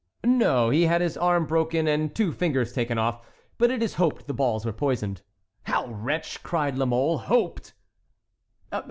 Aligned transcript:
"No; 0.23 0.71
he 0.71 0.85
had 0.87 0.99
his 1.01 1.15
arm 1.15 1.45
broken 1.45 1.87
and 1.87 2.15
two 2.15 2.31
fingers 2.31 2.73
taken 2.73 2.97
off; 2.97 3.21
but 3.59 3.69
it 3.69 3.83
is 3.83 3.93
hoped 4.01 4.25
the 4.25 4.33
balls 4.33 4.65
were 4.65 4.73
poisoned." 4.73 5.21
"How, 5.65 5.85
wretch!" 5.91 6.41
cried 6.41 6.75
La 6.75 6.87
Mole; 6.87 7.19
"hoped?" 7.19 7.75